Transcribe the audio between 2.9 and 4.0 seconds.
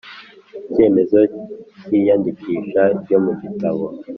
ryo mu gitabo